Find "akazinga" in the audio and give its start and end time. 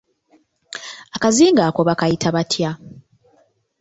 1.15-1.61